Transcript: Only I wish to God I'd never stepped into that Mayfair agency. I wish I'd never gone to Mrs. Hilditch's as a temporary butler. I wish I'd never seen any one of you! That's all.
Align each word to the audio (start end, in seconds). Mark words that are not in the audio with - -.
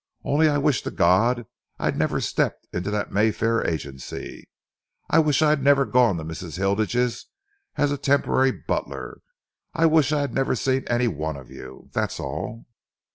Only 0.23 0.49
I 0.49 0.57
wish 0.57 0.81
to 0.81 0.89
God 0.89 1.45
I'd 1.77 1.95
never 1.95 2.19
stepped 2.19 2.65
into 2.73 2.89
that 2.89 3.11
Mayfair 3.11 3.63
agency. 3.67 4.47
I 5.11 5.19
wish 5.19 5.43
I'd 5.43 5.61
never 5.61 5.85
gone 5.85 6.17
to 6.17 6.23
Mrs. 6.23 6.57
Hilditch's 6.57 7.27
as 7.75 7.91
a 7.91 7.99
temporary 7.99 8.49
butler. 8.51 9.21
I 9.75 9.85
wish 9.85 10.11
I'd 10.11 10.33
never 10.33 10.55
seen 10.55 10.85
any 10.87 11.07
one 11.07 11.35
of 11.35 11.51
you! 11.51 11.91
That's 11.93 12.19
all. 12.19 12.65